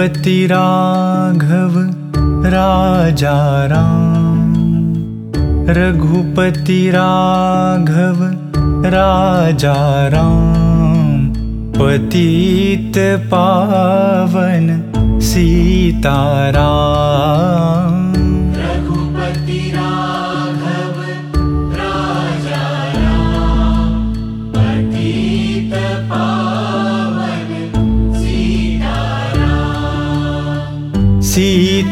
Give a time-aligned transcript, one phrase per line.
[0.00, 1.72] रघुपति राघव
[2.50, 4.54] राजा राम।
[5.68, 8.18] रघुपति राघव
[8.90, 11.28] राजा राम।
[11.78, 12.98] पतित
[13.30, 16.89] पावन सीताराम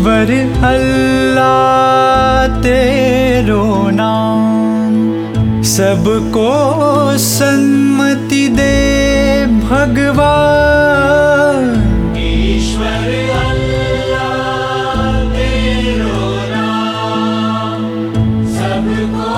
[0.00, 0.30] ईश्वर
[0.64, 4.96] अल्लाह तेरो नाम
[5.70, 6.44] सबको
[7.24, 8.76] सन्मति दे
[9.64, 11.66] भगवान।
[12.20, 13.10] ईश्वर
[13.40, 15.02] अल्लाह
[15.36, 16.24] तेरो
[16.54, 17.84] नाम
[18.56, 19.28] सबको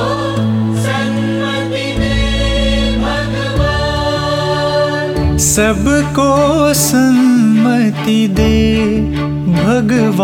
[0.86, 2.22] सन्मति दे
[3.02, 5.10] भगवान।
[5.50, 6.30] सबको
[6.86, 8.56] सन्मति दे
[9.46, 10.22] राघव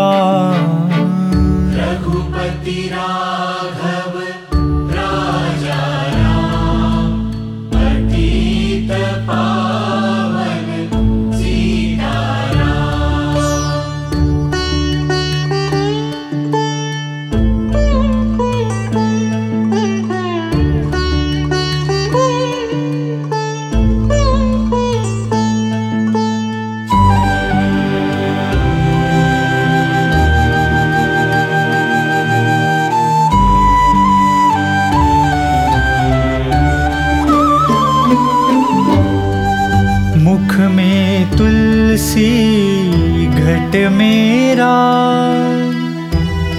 [43.91, 44.77] मेरा।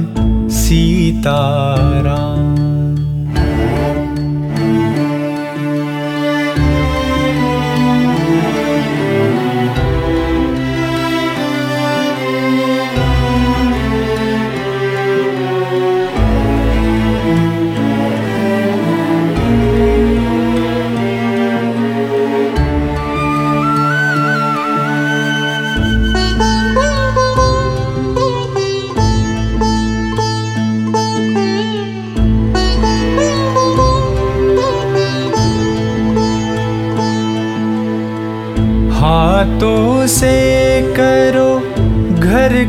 [0.57, 2.52] सीताराम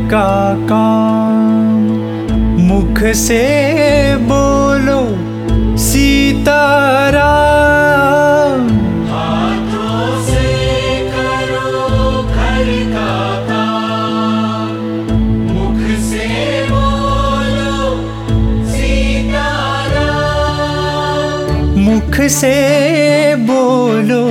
[0.04, 1.88] का काम।
[2.60, 5.00] मुख से बोलो
[5.78, 8.68] सीताराम।
[9.10, 10.48] हाथों से
[11.14, 13.16] करो घर का
[13.50, 14.68] काम।
[15.52, 16.28] मुख से
[16.70, 17.76] बोलो
[18.70, 20.24] सीताराम।
[21.80, 22.56] मुख से
[23.36, 24.24] बोलो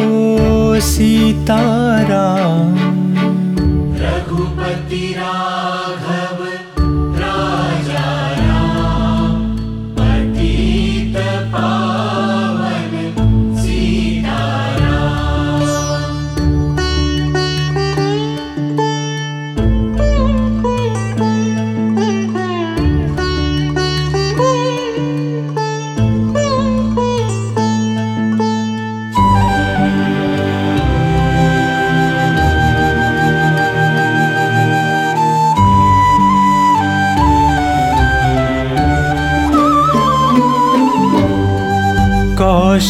[0.82, 2.76] सीताराम।
[3.98, 5.63] रघुपति राम।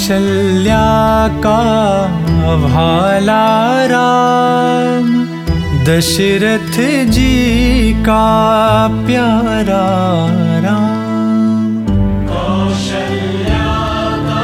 [0.03, 1.59] कौशल्या का
[2.63, 5.05] भाला राम
[5.87, 6.75] दशरथ
[7.15, 8.25] जी का
[9.07, 9.85] प्यारा
[10.65, 11.85] राम
[12.27, 13.71] कौशल्या
[14.27, 14.43] का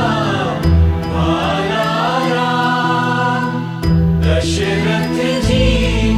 [1.08, 1.88] भाला
[2.34, 3.50] राम
[4.28, 5.18] दशरथ
[5.48, 5.66] जी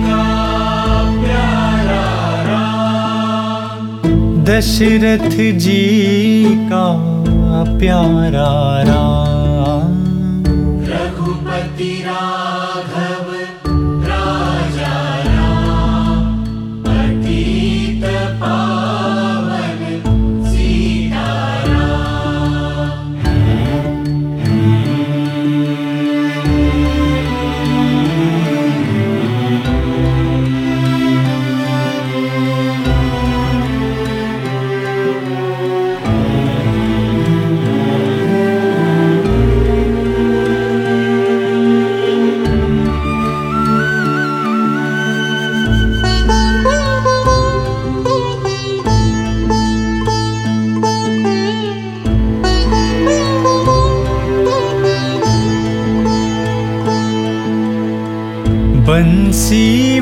[0.04, 0.26] का
[1.24, 2.04] प्यारा
[2.50, 3.90] राम
[4.52, 5.36] दशरथ
[5.66, 5.82] जी
[6.70, 6.86] का
[7.54, 8.50] प्यारा
[8.84, 10.02] राम।
[10.86, 13.21] रघुपति राघव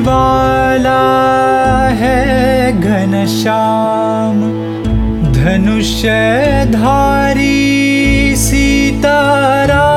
[0.06, 1.00] वाला
[2.00, 4.38] है घनश्याम
[5.34, 6.08] धनुष्य
[6.72, 7.56] धारी
[8.36, 9.88] सीतारा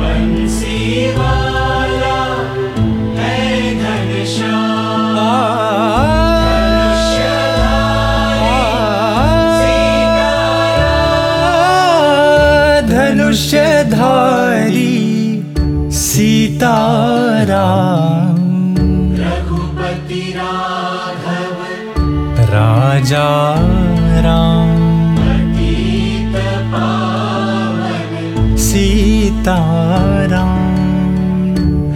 [0.00, 2.18] बंसी वाला
[17.52, 18.44] सीतारा
[19.20, 21.58] रघुपति राघव
[22.52, 23.26] राजा
[24.26, 24.70] राम
[26.72, 30.54] पावन सीताराम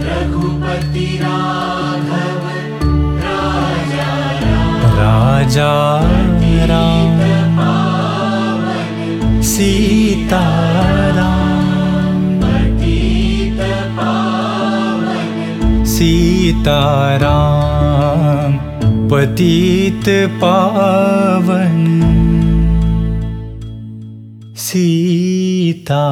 [0.05, 2.45] रघुपति राघव
[4.99, 5.71] राजा
[6.71, 7.19] राम
[7.57, 11.56] पावन सीताराम
[16.47, 18.53] सीताराम
[19.09, 20.05] पतित
[20.41, 21.75] पावन।
[24.57, 26.05] सीता